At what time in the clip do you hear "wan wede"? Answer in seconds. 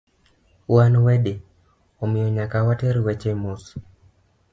0.73-1.33